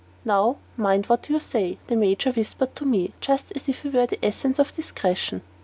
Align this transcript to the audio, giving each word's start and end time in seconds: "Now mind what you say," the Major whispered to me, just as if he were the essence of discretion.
"Now 0.25 0.57
mind 0.77 1.05
what 1.05 1.29
you 1.29 1.39
say," 1.39 1.77
the 1.85 1.95
Major 1.95 2.31
whispered 2.31 2.75
to 2.77 2.87
me, 2.87 3.13
just 3.21 3.51
as 3.55 3.69
if 3.69 3.83
he 3.83 3.89
were 3.89 4.07
the 4.07 4.25
essence 4.25 4.57
of 4.57 4.73
discretion. 4.75 5.43